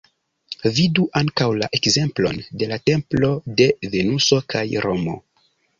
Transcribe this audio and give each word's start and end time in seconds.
Vidu 0.77 1.03
ankaŭ 1.21 1.47
la 1.59 1.69
ekzemplon 1.79 2.41
de 2.63 2.73
la 2.75 2.81
Templo 2.93 3.33
de 3.61 3.71
Venuso 3.97 4.45
kaj 4.57 4.67
Romo. 4.89 5.21